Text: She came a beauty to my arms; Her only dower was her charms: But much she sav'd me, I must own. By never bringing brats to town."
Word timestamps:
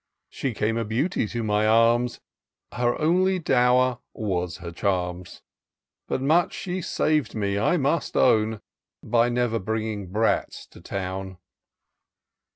She 0.31 0.55
came 0.55 0.77
a 0.77 0.83
beauty 0.83 1.27
to 1.27 1.43
my 1.43 1.67
arms; 1.67 2.19
Her 2.73 2.99
only 2.99 3.37
dower 3.37 3.99
was 4.15 4.57
her 4.57 4.71
charms: 4.71 5.43
But 6.07 6.23
much 6.23 6.55
she 6.55 6.81
sav'd 6.81 7.35
me, 7.35 7.59
I 7.59 7.77
must 7.77 8.17
own. 8.17 8.61
By 9.03 9.29
never 9.29 9.59
bringing 9.59 10.11
brats 10.11 10.65
to 10.69 10.81
town." 10.81 11.37